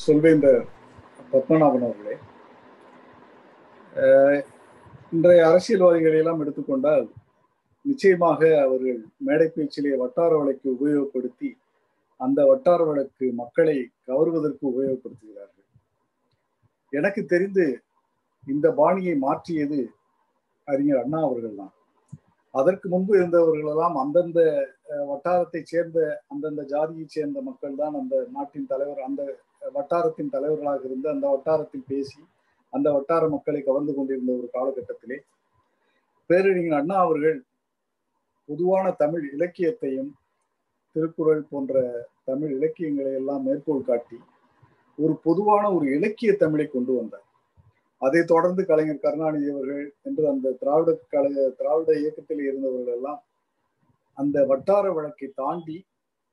சொல்வேந்தர் 0.00 0.62
பத்மநாபன் 1.32 1.84
அவர்களே. 1.86 2.14
இன்றைய 5.14 5.40
அரசியல்வாதிகளை 5.48 6.18
எல்லாம் 6.20 6.40
எடுத்துக்கொண்டால் 6.42 7.04
நிச்சயமாக 7.84 8.40
அவர்கள் 8.64 9.00
மேடை 9.26 9.46
பேச்சிலே 9.56 9.92
வட்டார 10.02 10.30
வழக்கை 10.40 10.68
உபயோகப்படுத்தி 10.76 11.50
அந்த 12.20 12.40
வட்டார 12.50 12.80
வழக்கு 12.88 13.26
மக்களை 13.42 13.76
கவர்வதற்கு 14.08 14.64
உபயோகப்படுத்துகிறார்கள். 14.72 15.66
எனக்கு 16.92 17.22
தெரிந்து 17.32 17.66
இந்த 18.46 18.66
பாணியை 18.80 19.14
மாற்றியது 19.26 19.80
அறிஞர் 20.68 21.02
அண்ணா 21.02 21.20
அவர்கள் 21.28 21.60
தான் 21.60 21.74
அதற்கு 22.54 22.86
முன்பு 22.94 23.12
இருந்தவர்களெல்லாம் 23.18 23.96
அந்தந்த 24.02 24.40
வட்டாரத்தை 25.10 25.60
சேர்ந்த 25.64 25.98
அந்தந்த 26.28 26.62
ஜாதியை 26.62 27.06
சேர்ந்த 27.06 27.40
மக்கள் 27.40 27.74
தான் 27.74 27.94
அந்த 27.94 28.16
நாட்டின் 28.30 28.66
தலைவர் 28.66 29.00
அந்த 29.00 29.22
வட்டாரத்தின் 29.72 30.30
தலைவர்களாக 30.30 30.82
இருந்து 30.84 31.08
அந்த 31.08 31.26
வட்டாரத்தில் 31.28 31.88
பேசி 31.88 32.20
அந்த 32.72 32.92
வட்டார 32.92 33.28
மக்களை 33.28 33.60
கவர்ந்து 33.62 33.94
கொண்டிருந்த 33.94 34.32
ஒரு 34.32 34.48
காலகட்டத்திலே 34.52 35.18
பேரறிஞர் 36.30 36.78
அண்ணா 36.80 36.96
அவர்கள் 36.98 37.38
பொதுவான 38.48 38.86
தமிழ் 38.92 39.24
இலக்கியத்தையும் 39.32 40.10
திருக்குறள் 40.96 41.42
போன்ற 41.50 41.74
தமிழ் 42.24 42.50
இலக்கியங்களை 42.50 43.12
எல்லாம் 43.14 43.44
மேற்கோள் 43.44 43.82
காட்டி 43.82 44.18
ஒரு 44.98 45.14
பொதுவான 45.22 45.64
ஒரு 45.72 45.86
இலக்கிய 45.86 46.32
தமிழை 46.32 46.66
கொண்டு 46.66 46.92
வந்தார். 46.92 47.26
அதை 48.02 48.24
தொடர்ந்து 48.24 48.62
கலைஞர் 48.64 49.04
கருணாநிதி 49.04 49.48
அவர்கள் 49.50 49.84
என்று 50.02 50.28
அந்த 50.28 50.52
திராவிட 50.60 50.92
கழக 51.08 51.44
திராவிட 51.50 51.92
இயக்கத்தில் 52.00 52.42
இருந்தவர்கள் 52.46 52.96
எல்லாம் 52.96 53.20
அந்த 54.18 54.36
வட்டார 54.44 54.84
வழக்கை 54.92 55.28
தாண்டி 55.34 55.76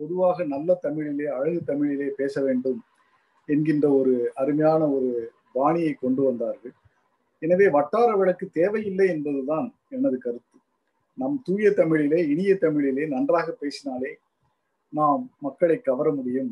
பொதுவாக 0.00 0.44
நல்ல 0.44 0.74
தமிழிலே 0.74 1.26
அழகு 1.36 1.60
தமிழிலே 1.64 2.08
பேச 2.20 2.34
வேண்டும் 2.42 2.80
என்கின்ற 3.48 3.86
ஒரு 3.90 4.14
அருமையான 4.34 4.82
ஒரு 4.96 5.10
பாணியை 5.52 5.92
கொண்டு 5.92 6.22
வந்தார்கள். 6.22 6.74
எனவே 7.42 7.66
வட்டார 7.68 8.08
வழக்கு 8.16 8.46
தேவையில்லை 8.50 9.06
என்பதுதான் 9.08 9.66
எனது 9.88 10.16
கருத்து. 10.18 10.56
நம் 11.18 11.36
தூய 11.44 11.70
தமிழிலே 11.70 12.20
இனிய 12.32 12.52
தமிழிலே 12.56 13.04
நன்றாக 13.06 13.48
பேசினாலே 13.52 14.12
நாம் 14.92 15.22
மக்களை 15.38 15.76
கவர 15.80 16.06
முடியும். 16.12 16.50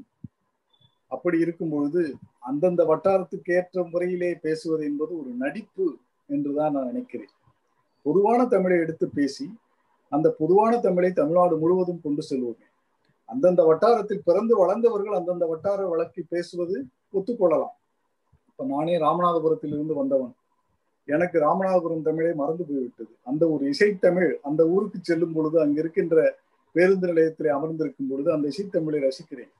அப்படி 1.06 1.38
இருக்கும் 1.38 1.70
பொழுது 1.70 2.02
அந்தந்த 2.48 2.82
வட்டாரத்துக்கு 2.90 3.50
ஏற்ற 3.58 3.82
முறையிலே 3.92 4.30
பேசுவது 4.44 4.82
என்பது 4.84 5.12
ஒரு 5.20 5.30
நடிப்பு 5.44 5.86
என்றுதான் 6.26 6.74
நான் 6.76 6.90
நினைக்கிறேன். 6.92 7.32
பொதுவான 8.06 8.40
தமிழை 8.46 8.76
எடுத்து 8.78 9.06
பேசி 9.18 9.46
அந்த 10.14 10.28
பொதுவான 10.38 10.72
தமிழை 10.80 11.12
தமிழ்நாடு 11.12 11.58
முழுவதும் 11.58 12.00
கொண்டு 12.02 12.22
செல்வோமே. 12.30 12.66
அந்தந்த 13.28 13.62
வட்டாரத்தில் 13.64 14.26
பிறந்து 14.28 14.54
வளர்ந்தவர்கள் 14.60 15.18
அந்தந்த 15.18 15.46
வட்டார 15.46 15.80
வழக்கை 15.86 16.24
பேசுவது 16.28 16.76
ஒத்துக்கொள்ளலாம். 17.14 17.74
இப்ப 18.48 18.64
நானே 18.64 18.94
ராமநாதபுரத்தில் 18.98 19.74
இருந்து 19.76 19.94
வந்தவன். 19.94 20.34
எனக்கு 21.08 21.36
ராமநாதபுரம் 21.40 22.02
தமிழே 22.02 22.32
மறந்து 22.32 22.64
போய்விட்டது. 22.64 23.12
அந்த 23.22 23.42
ஒரு 23.48 23.62
இசைத்தமிழ் 23.70 24.32
அந்த 24.48 24.62
ஊருக்கு 24.66 24.98
செல்லும் 25.02 25.32
பொழுது 25.32 25.56
அங்க 25.60 25.80
இருக்கின்ற 25.80 26.16
பேருந்து 26.72 27.06
நிலையத்தில் 27.06 27.48
அமர்ந்திருக்கும் 27.48 28.10
பொழுது 28.10 28.28
அந்த 28.32 28.46
இசைத்தமிழை 28.48 29.00
ரசிக்கிறேன். 29.06 29.52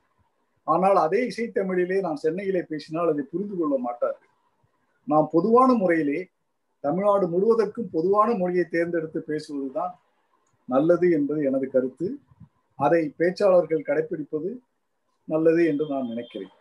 ஆனால் 0.67 0.97
அதே 0.97 1.21
இசைத்தமிழிலே 1.29 2.01
நான் 2.01 2.17
சென்னையிலே 2.17 2.63
பேசினால் 2.63 3.11
அதை 3.13 3.25
புரிந்து 3.31 3.57
கொள்ள 3.57 3.75
மாட்டார்கள். 3.79 4.31
நாம் 5.09 5.29
பொதுவான 5.33 5.71
முறையிலே 5.73 6.21
தமிழ்நாடு 6.85 7.27
முழுவதற்கும் 7.27 7.91
பொதுவான 7.93 8.35
மொழியை 8.35 8.65
தேர்ந்தெடுத்து 8.71 9.21
பேசுவதுதான் 9.27 9.93
நல்லது 10.71 11.07
என்பது 11.11 11.41
எனது 11.45 11.67
கருத்து. 11.71 12.09
அதை 12.79 13.01
பேச்சாளர்கள் 13.19 13.87
கடைபிடிப்பது 13.89 14.51
நல்லது 15.25 15.63
என்று 15.67 15.87
நான் 15.89 16.11
நினைக்கிறேன். 16.13 16.55